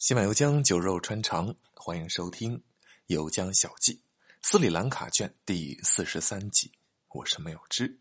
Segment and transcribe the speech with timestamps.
[0.00, 2.56] 喜马油江酒肉穿肠，欢迎收听
[3.08, 3.96] 《油江小记》
[4.40, 6.72] 斯里兰卡卷第四十三集。
[7.08, 8.00] 我是没有之。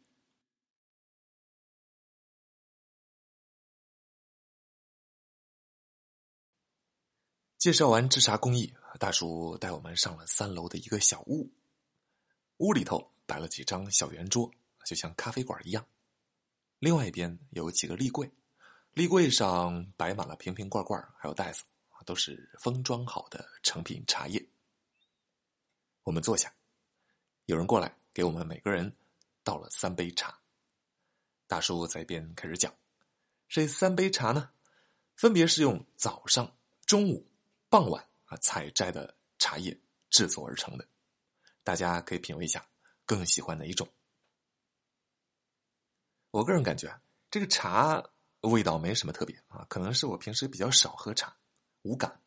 [7.57, 11.51] 介绍完制茶工艺，大叔带我们上了三楼的一个小屋。
[12.59, 14.49] 屋里头摆了几张小圆桌，
[14.85, 15.85] 就像咖啡馆一样。
[16.79, 18.31] 另外一边有几个立柜，
[18.93, 21.65] 立柜上摆满了瓶瓶罐罐，还有袋子。
[22.05, 24.43] 都是封装好的成品茶叶。
[26.03, 26.53] 我们坐下，
[27.45, 28.95] 有人过来给我们每个人
[29.43, 30.39] 倒了三杯茶。
[31.47, 32.73] 大叔在一边开始讲：
[33.47, 34.51] 这三杯茶呢，
[35.15, 36.55] 分别是用早上、
[36.85, 37.27] 中午、
[37.69, 39.75] 傍晚啊采摘的茶叶
[40.09, 40.87] 制作而成的。
[41.63, 42.67] 大家可以品味一下，
[43.05, 43.87] 更喜欢哪一种？
[46.31, 48.03] 我个人感觉，这个茶
[48.41, 51.35] 味道没什么特别啊，可能是我平时比较少喝茶。
[51.83, 52.21] 无感，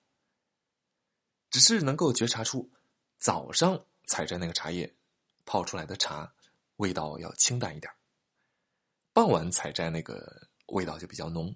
[1.50, 2.70] 只是能够觉察出
[3.18, 4.92] 早上采摘那个茶叶
[5.44, 6.32] 泡出来的茶
[6.76, 7.92] 味道要清淡一点，
[9.12, 11.54] 傍晚采摘那个味道就比较浓。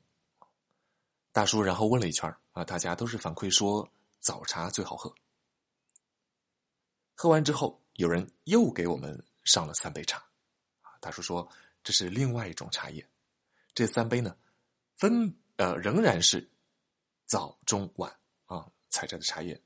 [1.32, 5.14] 大叔然后问了一圈啊，大家都是反馈说早茶最好喝。
[7.14, 10.18] 喝完之后，有人又给我们上了三杯茶，
[10.82, 11.48] 啊，大叔说
[11.82, 13.08] 这是另外一种茶叶，
[13.74, 14.36] 这三杯呢，
[14.96, 16.46] 分呃仍然是。
[17.26, 18.10] 早中晚
[18.46, 19.60] 啊，采摘的茶叶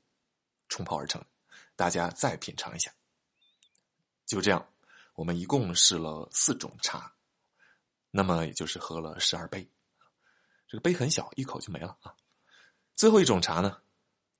[0.67, 1.23] 冲泡而成，
[1.75, 2.91] 大家再品尝一下。
[4.25, 4.67] 就这样，
[5.13, 7.13] 我们一共试了四种茶，
[8.09, 9.69] 那么也就是喝了十二杯。
[10.67, 12.15] 这个杯很小，一口就没了啊。
[12.95, 13.81] 最后一种茶呢，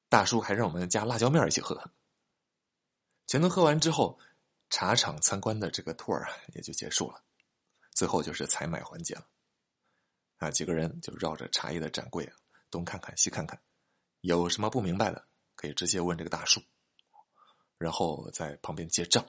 [0.09, 1.91] 大叔还让我们加辣椒面一起喝。
[3.27, 4.19] 全都喝完之后，
[4.69, 7.23] 茶厂参观的这个 tour 也就结束了。
[7.91, 9.27] 最后就是采买环节了，
[10.37, 12.35] 啊，几个人就绕着茶叶的展柜啊。
[12.71, 13.61] 东看看西看看，
[14.21, 16.61] 有什么不明白的可以直接问这个大叔，
[17.77, 19.23] 然后在旁边结账。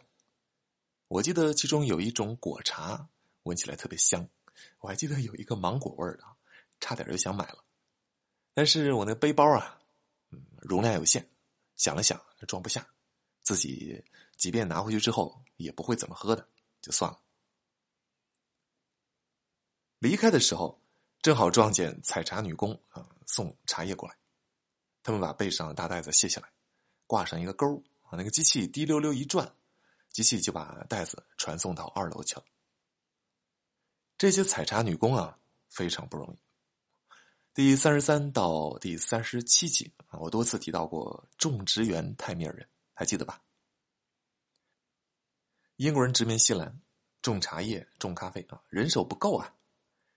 [1.09, 3.07] 我记得其中有一种果茶
[3.43, 4.27] 闻起来特别香，
[4.79, 6.25] 我还记得有一个芒果味的，
[6.79, 7.65] 差点就想买了，
[8.55, 9.79] 但是我那背包啊，
[10.63, 11.29] 容量有限，
[11.77, 12.87] 想了想装不下，
[13.43, 14.03] 自己
[14.37, 16.49] 即便拿回去之后也不会怎么喝的，
[16.81, 17.21] 就算了。
[19.99, 20.81] 离开的时候。
[21.23, 24.19] 正好撞见采茶女工啊送茶叶过来，
[25.05, 26.53] 他们把背上的大袋子卸下来，
[27.07, 29.55] 挂上一个钩啊，那个机器滴溜溜一转，
[30.11, 32.45] 机器就把袋子传送到二楼去了。
[34.19, 35.39] 这些采茶女工啊
[35.69, 36.39] 非常不容易。
[37.55, 43.41] 第三十三到第三十七集啊，我多次提到过种植园泰米尔人，还记得吧？
[45.77, 46.83] 英国人殖民西兰，
[47.21, 49.55] 种茶叶、种咖啡啊，人手不够啊，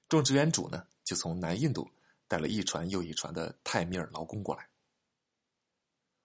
[0.09, 0.87] 种植园主呢？
[1.05, 1.89] 就从南印度
[2.27, 4.67] 带了一船又一船的泰米尔劳工过来。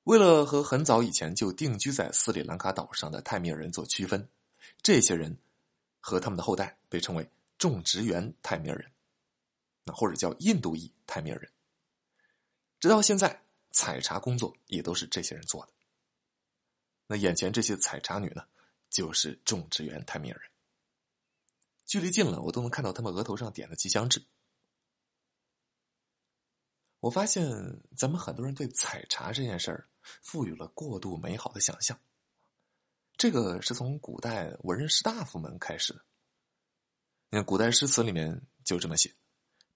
[0.05, 4.27] 为了和很早以前就定居在斯里兰卡岛上的泰米尔人做区分，
[4.83, 5.37] 这些人
[6.01, 8.91] 和他们的后代被称为种植园泰米尔人，
[9.85, 11.53] 那或者叫印度裔泰米尔人。
[12.81, 15.73] 直到现在，采茶工作也都是这些人做的。
[17.07, 18.43] 那眼前这些采茶女呢，
[18.89, 20.51] 就是种植园泰米尔人。
[21.85, 24.25] 距离近了，我都能看到他们额头上点的吉祥痣。
[27.01, 27.51] 我发现
[27.97, 29.89] 咱们很多人对采茶这件事儿
[30.23, 31.99] 赋予了过度美好的想象，
[33.17, 36.05] 这个是从古代文人士大夫们开始的。
[37.31, 39.15] 你看，古代诗词里面就这么写：“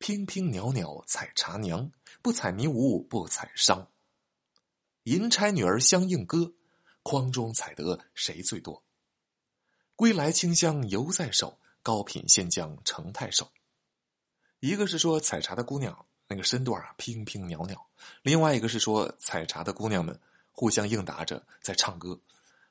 [0.01, 1.91] 娉娉袅袅采茶娘，
[2.21, 3.91] 不采迷无不采伤。
[5.05, 6.53] 银钗女儿相应歌，
[7.03, 8.85] 筐中采得谁最多？
[9.97, 13.51] 归来清香犹在手，高品仙将成太守。”
[14.61, 16.07] 一个是说采茶的姑娘。
[16.35, 17.77] 那个身段啊，娉娉袅袅；
[18.23, 20.19] 另外一个是说，采茶的姑娘们
[20.51, 22.21] 互相应答着在唱歌，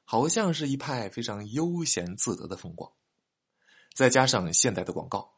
[0.03, 2.91] 好像是一派非常悠闲自得的风光。
[3.94, 5.34] 再加上现代的广告，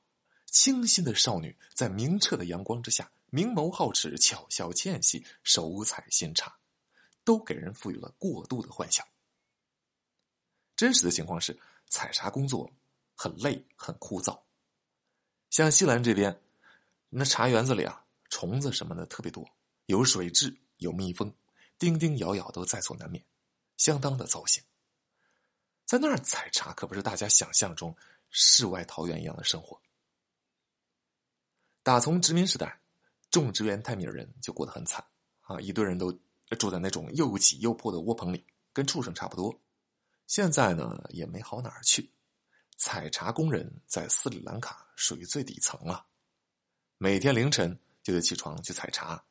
[0.47, 6.57] 清新的少女在明澈的阳光之下，明眸皓齿，巧笑倩兮，手采新茶，
[7.23, 9.05] 都给人赋予了过度的幻想。
[10.75, 11.55] 真实的情况是，
[11.89, 12.67] 采茶工作
[13.13, 14.35] 很累、很枯燥。
[15.51, 16.41] 像西兰这边，
[17.09, 18.01] 那茶园子里啊。
[18.35, 19.49] 虫子什么的特别多，
[19.85, 21.33] 有水蛭，有蜜蜂，
[21.79, 23.25] 叮叮咬咬都在所难免，
[23.77, 24.61] 相当的糟心。
[25.85, 27.95] 在那儿采茶可不是大家想象中
[28.31, 29.81] 世外桃源一样的生活。
[31.81, 32.77] 打从殖民时代，
[33.31, 35.01] 种植园泰米尔人就过得很惨
[35.43, 36.11] 啊，一堆人都
[36.59, 39.57] 住在那种又挤又破的窝棚里，跟畜生差不多。
[40.27, 42.11] 现在呢，也没好哪儿去。
[42.75, 46.05] 采茶工人在斯里兰卡属于最底层了，
[46.97, 47.79] 每天凌晨。
[48.05, 49.25] 就得起床去采茶，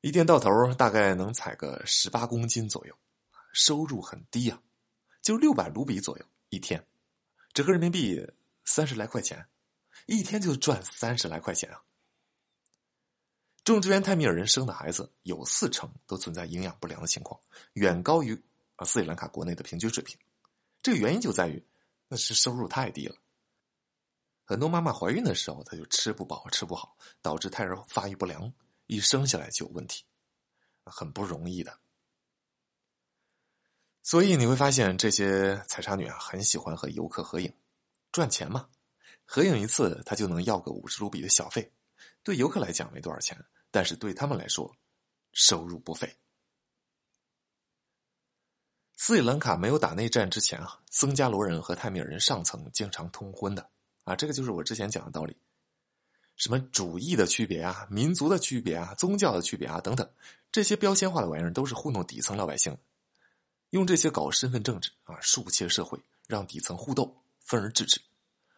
[0.00, 2.98] 一天到头大概能采个十八公斤左右，
[3.52, 4.60] 收入很低呀，
[5.22, 6.84] 就六百卢比左右一天，
[7.54, 8.20] 折合人民币
[8.64, 9.46] 三十来块钱，
[10.06, 11.80] 一天就赚三十来块钱啊。
[13.62, 17.40] 种植园泰米尔人生的孩子有四成都存在营养不良的情况，
[17.74, 18.36] 远高于
[18.74, 20.18] 啊斯里兰卡国内的平均水平。
[20.82, 21.64] 这个原因就在于
[22.08, 23.14] 那是收入太低了。
[24.50, 28.52] 很多妈妈怀孕的时候，她就吃不饱、吃不好，导致胎儿发育不良。
[28.86, 30.04] 一生下来就有问题，
[30.82, 31.78] 很不容易的。
[34.02, 37.54] 所以你会发现，这些采茶女啊，很喜欢和游客合影，
[38.10, 38.68] 赚钱嘛。
[39.24, 41.72] 合影一次，她就能要个五十卢比的小费。
[42.24, 44.76] 对游客来讲没多少钱，但是对他们来说，
[45.32, 46.12] 收入不菲。
[48.96, 53.70] 斯里兰卡没有打内战之前啊，僧伽罗人和泰米尔人上层经常通婚的
[54.10, 55.36] 啊，这个就是我之前讲的道理。
[56.36, 60.08] 什么主义的区别啊，民族的区别啊，宗教的区别啊，等等，
[60.50, 62.76] 这些标签化的玩意儿都是糊弄底层老百姓，
[63.70, 65.96] 用这些搞身份政治啊，树切社会，
[66.26, 68.00] 让底层互斗，分而治之。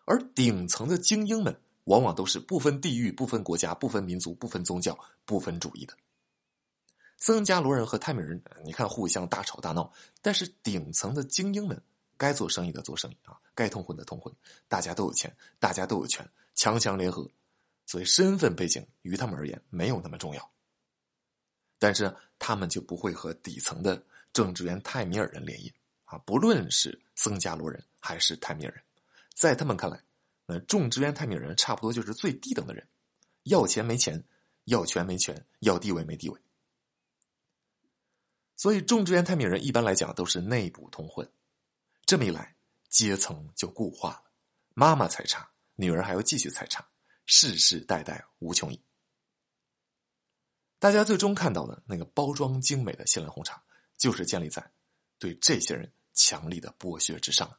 [0.04, 1.54] 而顶层的精英们，
[1.84, 5.94] 往往都是不分地域、不分国家、不分民族、不分宗教、不分主义的。
[7.18, 11.80] 僧伽罗人和泰米人，你看互相大吵大闹，但是顶层的精英们，
[12.22, 14.32] 该做生意的做生意啊，该通婚的通婚，
[14.68, 16.24] 大家都有钱，大家都有权，
[16.54, 17.28] 强强联合。
[17.84, 20.52] 所以，身份背景于他们而言没有那么重要，
[21.80, 24.00] 但是他们就不会和底层的
[24.32, 25.68] 种植园泰米尔人联姻
[26.04, 26.16] 啊！
[26.18, 28.80] 不论是僧伽罗人还是泰米尔人，
[29.34, 30.00] 在他们看来，
[30.46, 32.86] 那种植园泰米尔人差不多就是最低等的人，
[33.42, 34.22] 要钱没钱，
[34.66, 36.40] 要权没权，要地位没地位。
[38.56, 41.28] 所以，种植园泰米尔人一般来讲都是内部通婚，
[42.12, 42.54] 这么一来，
[42.90, 44.24] 阶层就固化了。
[44.74, 46.86] 妈妈采茶，女儿还要继续采茶。
[47.24, 48.84] 世世代代无穷已，
[50.78, 53.64] 大家最终看到的那个包装精美的锡兰红茶，
[53.96, 54.70] 就是建立在
[55.18, 57.50] 对这些人强力的剥削之上。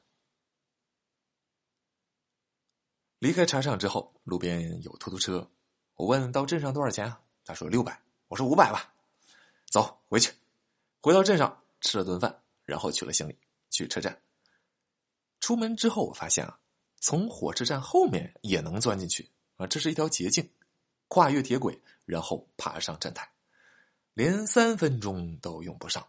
[3.17, 5.49] 离开茶厂之后，路边有出租车，
[5.95, 7.19] 我问到镇上多少钱啊？
[7.43, 8.93] 他说六百，我说五百吧。
[9.71, 10.31] 走，回去。
[11.01, 13.35] 回到镇上吃了顿饭，然后取了行李
[13.71, 14.15] 去车站。
[15.43, 16.57] 出门之后，我发现啊，
[17.01, 19.29] 从火车站后面也能钻进去。
[19.57, 20.49] 啊，这是一条捷径，
[21.09, 23.29] 跨越铁轨，然后爬上站台，
[24.13, 26.07] 连三分钟都用不上。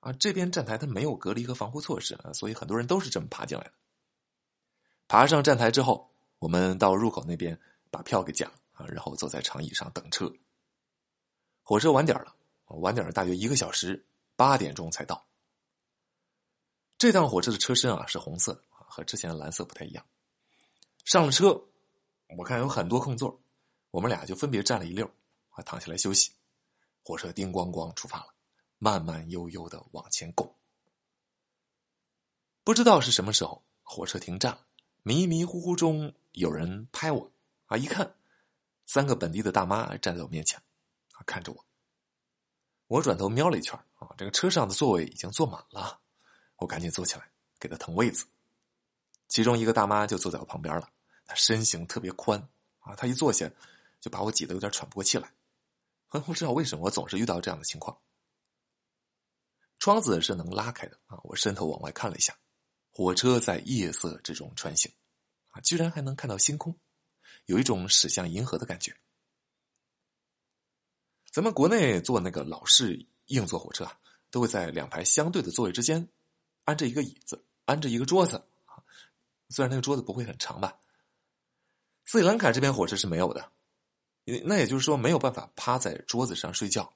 [0.00, 3.72] 啊，这边站台它没有隔离和防护措施啊，所以很多人都是这么爬进来的。
[5.06, 6.10] 爬上站台之后，
[6.40, 7.56] 我们到入口那边
[7.92, 10.28] 把票给讲啊，然后坐在长椅上等车。
[11.62, 12.34] 火车晚点了，
[12.66, 14.04] 晚点了大约一个小时，
[14.34, 15.24] 八点钟才到。
[17.02, 20.06] 这趟火车的车身啊是红色的和之前的蓝色不太一样。
[21.04, 21.60] 上了车。
[22.38, 23.42] 我看有很多空座，
[23.90, 25.04] 我们俩就分别站了一溜，
[25.50, 26.30] 啊，躺下来休息。
[27.02, 28.32] 火车叮咣咣出发了，
[28.78, 30.54] 慢慢悠悠的往前拱。
[32.62, 34.56] 不知道是什么时候，火车停站，
[35.02, 37.32] 迷迷糊糊中有人拍我，
[37.66, 38.14] 啊，一看，
[38.86, 40.56] 三个本地的大妈站在我面前，
[41.14, 41.66] 啊，看着我。
[42.86, 45.98] 我转头瞄了一圈，啊，这个车上的座位已经坐满了，
[46.62, 48.24] 我赶紧坐起来给他腾位子。
[49.28, 50.90] 其中一个大妈就坐在我旁边了。
[51.24, 52.38] 她身形特别宽
[52.80, 53.50] 啊，她一坐下
[54.00, 55.32] 就把我挤得有点喘不过气来。
[56.10, 57.98] 我不知道为什么我总是遇到这样的情况。
[59.78, 62.36] 窗子是能拉开的啊，我伸头往外看了一下，
[62.90, 64.92] 火车在夜色之中穿行，
[65.50, 66.78] 啊，居然还能看到星空，
[67.46, 68.94] 有一种驶向银河的感觉。
[71.32, 73.98] 咱们国内坐那个老式硬座火车啊，
[74.30, 76.06] 都会在两排相对的座位之间
[76.64, 78.42] 安着一个椅子，安着一个桌子，
[79.50, 80.78] 虽然那个桌子不会很长吧。
[82.04, 83.50] 斯里兰卡这边火车是没有的，
[84.44, 86.92] 那也就是说没有办法趴在桌子上睡觉。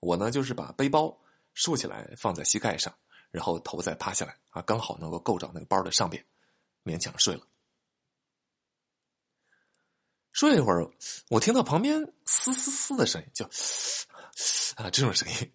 [0.00, 1.16] 我呢就是把背包
[1.54, 2.94] 竖起来放在膝盖上，
[3.30, 6.24] 然后头再趴下来啊，刚好能够够着那个包的上边，
[6.82, 7.46] 勉强睡了。
[10.32, 10.90] 睡一会儿，
[11.30, 13.44] 我听到旁边嘶嘶嘶的声音，就
[14.74, 15.52] 啊这种声音。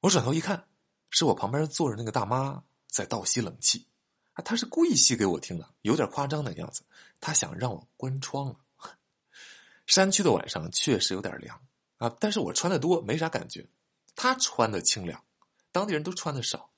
[0.00, 0.67] 我转头一看，
[1.10, 3.86] 是我旁边坐着那个大妈在倒吸冷气。
[4.34, 6.82] 啊，她是故意吸给我听的，有点夸张的样子。
[7.20, 8.56] 她想让我关窗了。
[9.86, 11.60] 山区的晚上确实有点凉
[11.96, 13.66] 啊，但是我穿的多，没啥感觉。
[14.14, 15.24] 她穿的清凉，
[15.72, 16.70] 当地人都穿的少。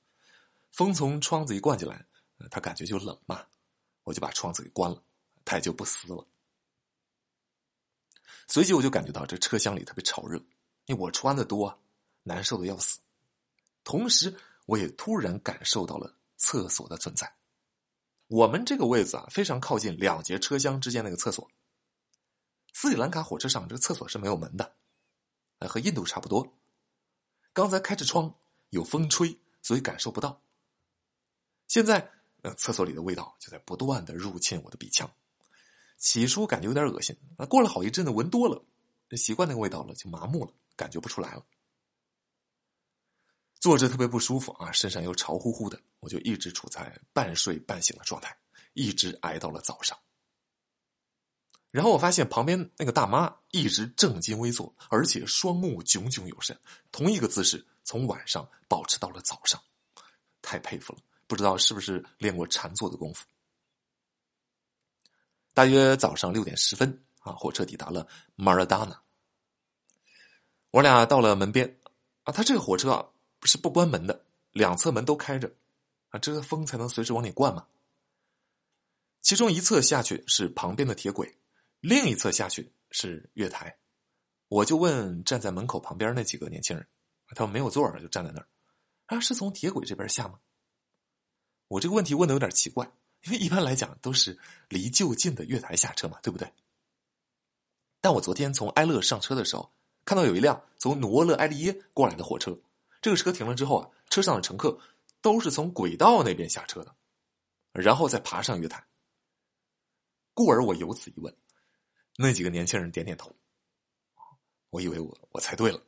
[0.71, 2.05] 风从窗子一灌进来，
[2.49, 3.45] 他感觉就冷嘛，
[4.03, 5.03] 我就把窗子给关了，
[5.43, 6.25] 他也就不撕了。
[8.47, 10.37] 随即我就感觉到这车厢里特别潮热，
[10.85, 11.77] 因为我穿的多，
[12.23, 12.99] 难受的要死。
[13.83, 14.35] 同时，
[14.65, 17.31] 我也突然感受到了厕所的存在。
[18.27, 21.49] 我们这个位子啊，非常靠近两节车厢之间那个厕所。
[22.73, 24.75] 斯里兰卡火车上这个厕所是没有门的，
[25.59, 26.57] 呃和印度差不多。
[27.51, 28.33] 刚才开着窗，
[28.69, 30.41] 有风吹，所以感受不到。
[31.67, 32.09] 现在，
[32.43, 35.09] 呃，厕所里的味道就在不断的入侵我的鼻腔。
[35.97, 38.63] 起初感觉有点恶心，啊，过了好一阵子，闻多了，
[39.17, 41.45] 习惯那个味道了，就麻木了，感觉不出来了。
[43.61, 48.35] 坐着特别不舒服啊，身上又潮乎乎的，我就一直处在半睡半醒的状态，
[48.73, 49.95] 一直挨到了早上。
[51.69, 56.59] 然后我发现旁边那个大妈一直正襟危坐，而且双目炯炯有神，
[56.91, 59.61] 同一个姿势从晚上保持到了早上，
[60.41, 60.99] 太佩服了！
[61.27, 63.27] 不知道是不是练过禅坐的功夫。
[65.53, 68.99] 大约早上六点十分啊，火车抵达了马尔达纳。
[70.71, 71.79] 我俩到了门边
[72.23, 73.05] 啊，他这个火车啊。
[73.41, 75.51] 不是不关门的，两侧门都开着，
[76.09, 77.65] 啊，这个风才能随时往里灌嘛。
[79.23, 81.35] 其中一侧下去是旁边的铁轨，
[81.79, 83.75] 另一侧下去是月台。
[84.47, 86.85] 我就问站在门口旁边那几个年轻人，
[87.35, 88.47] 他们没有座儿，就站在那儿。
[89.07, 90.39] 啊，是从铁轨这边下吗？
[91.67, 92.85] 我这个问题问的有点奇怪，
[93.23, 94.37] 因为一般来讲都是
[94.69, 96.47] 离就近的月台下车嘛，对不对？
[98.01, 99.71] 但我昨天从埃勒上车的时候，
[100.05, 102.55] 看到有一辆从努沃勒埃利耶过来的火车。
[103.01, 104.79] 这个车停了之后啊，车上的乘客
[105.21, 106.95] 都是从轨道那边下车的，
[107.71, 108.85] 然后再爬上月台。
[110.33, 111.35] 故而我有此一问，
[112.15, 113.35] 那几个年轻人点点头。
[114.69, 115.83] 我以为我我猜对了，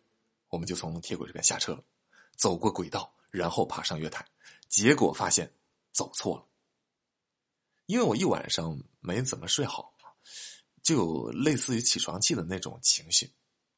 [0.50, 1.84] 我们就从铁轨这边下车了，
[2.36, 4.26] 走过轨道，然后爬上月台。
[4.68, 5.54] 结果发现
[5.92, 6.48] 走错了，
[7.86, 9.96] 因为我一晚上没怎么睡好，
[10.82, 13.32] 就有类似于起床气的那种情绪。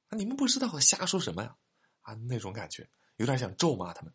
[0.07, 1.55] 啊，你们不知道我瞎说什么呀？
[2.01, 2.89] 啊，那种感觉。
[3.17, 4.13] 有点想咒骂他们。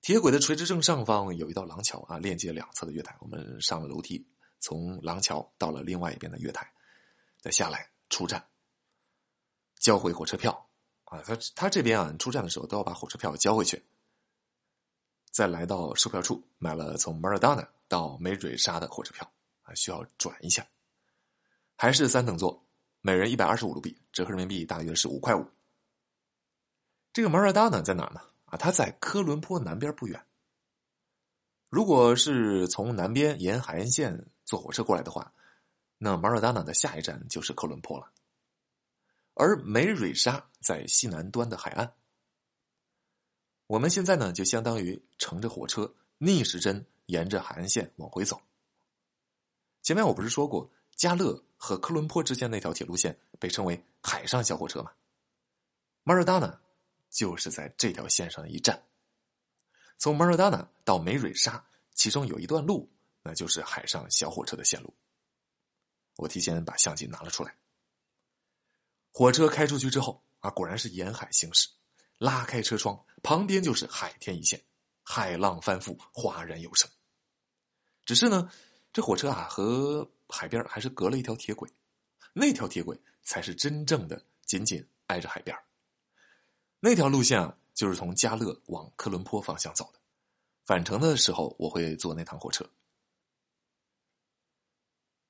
[0.00, 3.16] 铁轨的垂直正上方有一道廊桥啊，连接两侧的月台。
[3.20, 4.26] 我们上了楼梯，
[4.58, 6.68] 从廊桥到了另外一边的月台，
[7.40, 8.44] 再下来出站，
[9.78, 10.68] 交回火车票
[11.04, 11.22] 啊。
[11.22, 13.80] 他他这边啊，出站的时候都要把火车票交回去，
[15.30, 20.66] 再来到售票处买了从马尔达纳到梅蕊沙的火车票啊，需要转一下，
[21.76, 22.66] 还是三等座，
[23.02, 25.46] 每人一百二十五卢比，折合人民币大约是五块五。
[27.12, 28.20] 这个马尔达纳在哪呢？
[28.46, 30.26] 啊，它在科伦坡南边不远。
[31.68, 35.32] 如果是从南边沿海岸线坐火车过来的话，
[35.98, 38.10] 那马尔达纳的下一站就是科伦坡了。
[39.34, 41.94] 而梅蕊沙在西南端的海岸。
[43.66, 48.40] 我们现在呢，就相当于乘着火车逆时针沿着海岸线往回走。
[49.82, 54.92] 前面我不是说过，加勒和科伦坡之间那条铁路线被称为海上小火车吗？
[56.04, 56.58] 马尔达纳。
[57.12, 58.82] 就是在这条线上一站，
[59.98, 62.90] 从马尔达纳到梅蕊沙，其中有一段路，
[63.22, 64.92] 那就是海上小火车的线路。
[66.16, 67.54] 我提前把相机拿了出来。
[69.12, 71.68] 火车开出去之后啊，果然是沿海行驶，
[72.16, 74.58] 拉开车窗，旁边就是海天一线，
[75.02, 76.88] 海浪翻覆，哗然有声。
[78.06, 78.50] 只是呢，
[78.90, 81.70] 这火车啊和海边还是隔了一条铁轨，
[82.32, 85.54] 那条铁轨才是真正的紧紧挨着海边。
[86.84, 90.00] 那条路线啊，就是从加勒往科伦坡方向走的。
[90.64, 92.68] 返程的时候，我会坐那趟火车。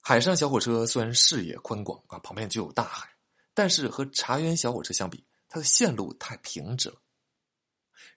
[0.01, 3.07] 海上小火车虽然视野宽广啊，旁边就有大海，
[3.53, 6.97] 但是和茶园小火车相比，它的线路太平直了。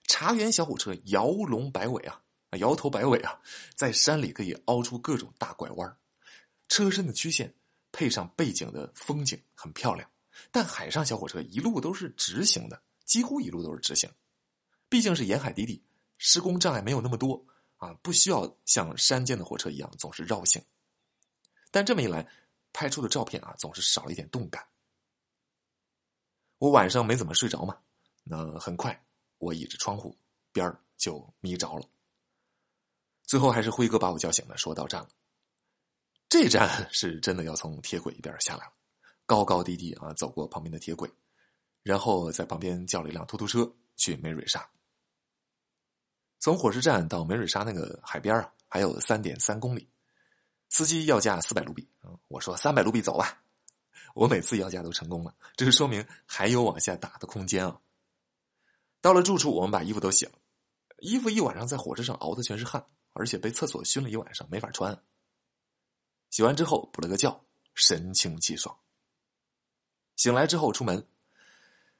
[0.04, 2.18] 茶园小火车摇龙摆尾啊，
[2.58, 3.38] 摇头摆尾啊，
[3.74, 5.98] 在山里可以凹出各种大拐弯
[6.68, 7.54] 车身的曲线
[7.92, 10.10] 配上背景的风景很漂亮。
[10.50, 12.82] 但海上小火车一路都是直行的。
[13.06, 14.10] 几乎一路都是直行，
[14.90, 15.82] 毕竟是沿海低地，
[16.18, 17.42] 施工障碍没有那么多
[17.76, 20.62] 啊，不需要像山间的火车一样总是绕行。
[21.70, 22.28] 但这么一来，
[22.72, 24.66] 拍出的照片啊总是少了一点动感。
[26.58, 27.78] 我晚上没怎么睡着嘛，
[28.24, 29.06] 那很快
[29.38, 30.16] 我倚着窗户
[30.52, 31.88] 边儿就眯着了。
[33.24, 35.08] 最后还是辉哥把我叫醒了，说到站了。
[36.28, 38.72] 这站 是真的要从铁轨一边下来了，
[39.26, 41.08] 高高低低啊，走过旁边的铁轨。
[41.86, 44.68] 然后在旁边叫了一辆出租车去梅瑞沙。
[46.40, 49.88] 从火车站到梅瑞沙那个海边啊，还有三点三公里。
[50.68, 51.88] 司机要价四百卢比，
[52.26, 53.40] 我说三百卢比走吧。
[54.16, 57.80] 我每次要价都成功了，这是说明还有往下打的空间啊。
[59.00, 60.32] 到了住处，我们把衣服都洗了。
[60.98, 65.00] 衣服一晚上在火车上熬的全是汗，而且被厕所熏了一晚上，没法穿。
[66.30, 68.76] 洗完之后补了个觉，神清气爽。
[70.16, 71.06] 醒来之后出门。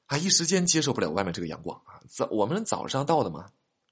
[0.07, 2.01] 啊，一时间接受不了外面这个阳光啊！
[2.09, 3.51] 早我们早上到的嘛，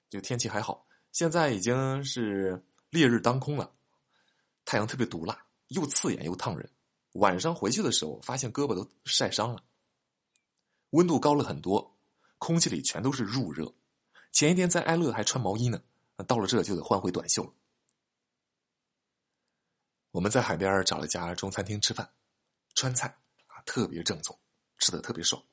[0.10, 0.88] 就天气还好。
[1.12, 3.70] 现在已经是烈日当空了，
[4.64, 6.70] 太阳特别毒辣，又刺眼又烫人。
[7.14, 9.62] 晚上回去的时候，发现胳膊都晒伤了。
[10.92, 11.98] 温度高了很多，
[12.38, 13.74] 空气里全都是入热。
[14.32, 15.82] 前一天在埃勒还穿毛衣呢，
[16.28, 17.52] 到了这就得换回短袖了。
[20.12, 22.10] 我们在海边找了家中餐厅吃饭，
[22.74, 23.08] 川菜
[23.48, 24.38] 啊，特别正宗，
[24.80, 25.44] 吃的特别爽。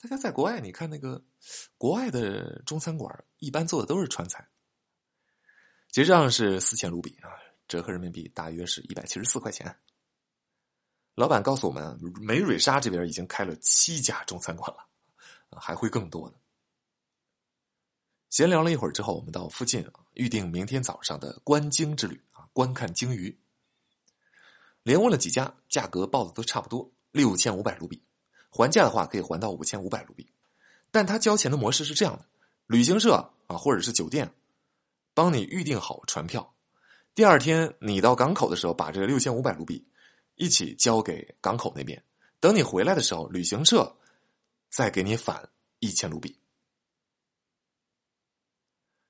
[0.00, 1.20] 大家在国外，你看那个
[1.76, 4.48] 国外的中餐馆，一般做的都是川菜。
[5.90, 7.30] 结账是四千卢比啊，
[7.66, 9.76] 折合人民币大约是一百七十四块钱。
[11.16, 14.88] 老板告诉我们，梅蕊沙这边已经开了七家中餐馆了，
[15.60, 16.36] 还会更多的。
[18.30, 23.36] 闲聊了一会儿之后，我们到附近预定明天早上的观鲸之旅啊，观看鲸鱼。
[24.84, 28.04] 连问了几家，价格报的都差不多，六千五百卢比。
[28.58, 30.32] 还价的话可以还到五千五百卢比，
[30.90, 32.26] 但他交钱的模式是这样的：
[32.66, 33.14] 旅行社
[33.46, 34.34] 啊，或者是酒店，
[35.14, 36.56] 帮你预定好船票，
[37.14, 39.86] 第二天你到港口的时候，把这个六千五百卢比
[40.34, 42.02] 一起交给港口那边，
[42.40, 43.96] 等你回来的时候，旅行社
[44.68, 45.48] 再给你返
[45.78, 46.36] 一千卢比。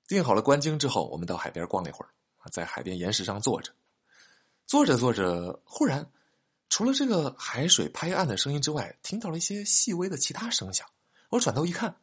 [0.07, 3.73] 订好了观鲸之后，我们到海边逛了一会儿啊，在海边岩石上坐着，
[4.67, 6.07] 坐着坐着，忽然。
[6.69, 10.87] 除了这个海水拍岸的声音之外，听到了一些细微的其他声响。
[11.31, 11.95] 我转头一看，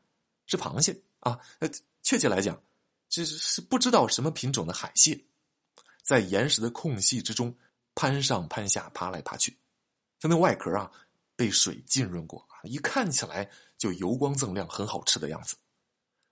[0.48, 1.40] 是螃蟹啊！
[1.60, 1.70] 呃，
[2.02, 2.62] 确切来讲，
[3.10, 5.20] 这是不知道什么品种的海蟹，
[6.04, 7.56] 在岩石的空隙之中
[7.94, 9.56] 攀上攀下、爬来爬去。
[10.20, 10.92] 它那外壳啊，
[11.36, 15.56] 被水浸润过啊，一看起来就油光锃亮，很好吃的样子。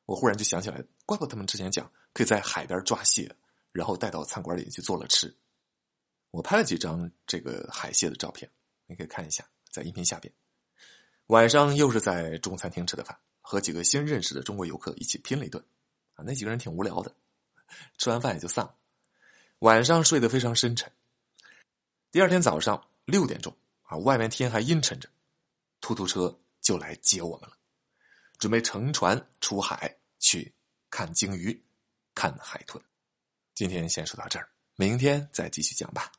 [0.05, 3.33] 我忽然就想起来，怪不得他们之前讲可以在海边抓蟹，
[3.71, 5.35] 然后带到餐馆里去做了吃。
[6.33, 8.49] 我拍了几张这个海蟹的照片，
[8.87, 10.33] 你可以看一下，在音频下边。
[11.27, 15.63] 晚上又是在中餐厅吃的饭，和几个新认识的中国游客一起拼了一顿，
[16.15, 17.15] 啊，那几个人挺无聊的，
[17.99, 18.75] 吃完饭也就散了。
[19.59, 20.91] 晚上睡得非常深沉。
[22.09, 25.07] 第二天早上六点钟，啊，外面天还阴沉着，
[25.81, 27.55] 突突车就来接我们了，
[28.39, 30.51] 准备乘船出海去
[30.89, 31.63] 看鲸鱼、
[32.15, 32.83] 看海豚。
[33.53, 36.11] 今天先说到这儿，明天再继续讲吧。